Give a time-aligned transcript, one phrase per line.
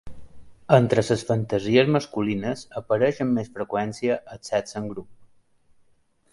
[0.77, 5.13] Entre les fantasies masculines apareix amb més freqüència el sexe en grup.